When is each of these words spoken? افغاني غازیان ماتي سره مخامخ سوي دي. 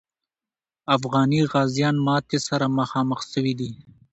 افغاني 0.95 1.39
غازیان 1.51 1.95
ماتي 2.05 2.39
سره 2.47 2.65
مخامخ 2.79 3.19
سوي 3.33 3.53
دي. 3.59 3.71